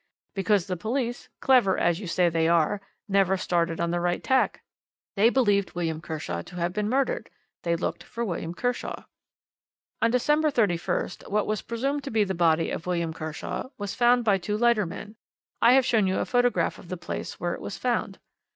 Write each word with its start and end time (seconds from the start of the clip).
Because 0.33 0.65
the 0.65 0.75
police, 0.75 1.29
clever 1.41 1.77
as 1.77 1.99
you 1.99 2.07
say 2.07 2.27
they 2.27 2.47
are, 2.47 2.81
never 3.07 3.37
started 3.37 3.79
on 3.79 3.91
the 3.91 3.99
right 3.99 4.23
tack. 4.23 4.63
They 5.15 5.29
believed 5.29 5.75
William 5.75 6.01
Kershaw 6.01 6.41
to 6.41 6.55
have 6.55 6.73
been 6.73 6.89
murdered; 6.89 7.29
they 7.61 7.75
looked 7.75 8.01
for 8.01 8.25
William 8.25 8.55
Kershaw. 8.55 9.03
"On 10.01 10.09
December 10.09 10.49
the 10.49 10.59
31st, 10.63 11.29
what 11.29 11.45
was 11.45 11.61
presumed 11.61 12.03
to 12.05 12.09
be 12.09 12.23
the 12.23 12.33
body 12.33 12.71
of 12.71 12.87
William 12.87 13.13
Kershaw 13.13 13.67
was 13.77 13.93
found 13.93 14.25
by 14.25 14.39
two 14.39 14.57
lightermen: 14.57 15.17
I 15.61 15.73
have 15.73 15.85
shown 15.85 16.07
you 16.07 16.17
a 16.17 16.25
photograph 16.25 16.79
of 16.79 16.89
the 16.89 16.97
place 16.97 17.39
where 17.39 17.53
it 17.53 17.61
was 17.61 17.77
found. 17.77 18.17